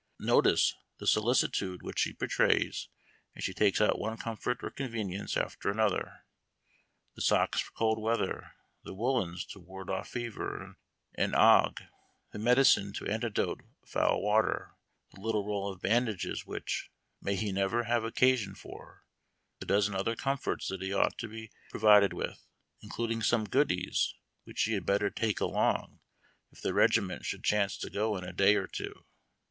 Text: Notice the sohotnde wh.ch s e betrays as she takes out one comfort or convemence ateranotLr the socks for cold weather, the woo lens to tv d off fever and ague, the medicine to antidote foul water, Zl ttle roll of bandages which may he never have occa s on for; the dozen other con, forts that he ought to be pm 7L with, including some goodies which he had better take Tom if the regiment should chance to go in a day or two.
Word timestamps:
Notice 0.19 0.73
the 0.97 1.05
sohotnde 1.05 1.79
wh.ch 1.83 1.95
s 1.95 2.07
e 2.07 2.13
betrays 2.13 2.89
as 3.35 3.43
she 3.43 3.53
takes 3.53 3.79
out 3.79 3.99
one 3.99 4.17
comfort 4.17 4.63
or 4.63 4.71
convemence 4.71 5.35
ateranotLr 5.35 6.21
the 7.15 7.21
socks 7.21 7.59
for 7.59 7.71
cold 7.73 8.01
weather, 8.01 8.55
the 8.83 8.95
woo 8.95 9.19
lens 9.19 9.45
to 9.45 9.59
tv 9.59 9.85
d 9.85 9.93
off 9.93 10.07
fever 10.09 10.75
and 11.13 11.35
ague, 11.35 11.83
the 12.31 12.39
medicine 12.39 12.91
to 12.93 13.05
antidote 13.05 13.61
foul 13.85 14.23
water, 14.23 14.71
Zl 15.15 15.21
ttle 15.33 15.45
roll 15.45 15.71
of 15.71 15.83
bandages 15.83 16.47
which 16.47 16.89
may 17.21 17.35
he 17.35 17.51
never 17.51 17.83
have 17.83 18.01
occa 18.01 18.33
s 18.33 18.47
on 18.47 18.55
for; 18.55 19.05
the 19.59 19.67
dozen 19.67 19.93
other 19.93 20.15
con, 20.15 20.35
forts 20.37 20.67
that 20.69 20.81
he 20.81 20.91
ought 20.91 21.19
to 21.19 21.27
be 21.27 21.51
pm 21.71 21.79
7L 21.83 22.13
with, 22.13 22.47
including 22.81 23.21
some 23.21 23.43
goodies 23.43 24.15
which 24.45 24.63
he 24.63 24.73
had 24.73 24.83
better 24.83 25.11
take 25.11 25.37
Tom 25.37 25.99
if 26.51 26.59
the 26.59 26.73
regiment 26.73 27.23
should 27.23 27.43
chance 27.43 27.77
to 27.77 27.91
go 27.91 28.17
in 28.17 28.23
a 28.23 28.33
day 28.33 28.55
or 28.55 28.65
two. 28.65 29.05